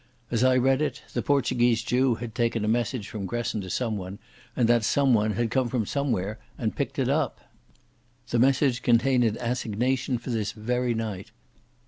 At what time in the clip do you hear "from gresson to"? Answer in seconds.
3.07-3.69